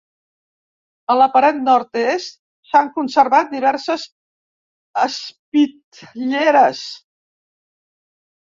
A 1.13 1.17
la 1.17 1.27
paret 1.33 1.59
nord-est 1.67 2.39
s'han 2.71 2.89
conservat 2.95 3.53
diverses 3.53 4.07
espitlleres. 5.05 6.83